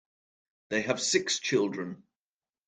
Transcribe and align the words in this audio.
They 0.69 0.81
have 0.81 0.99
six 0.99 1.37
children. 1.37 2.01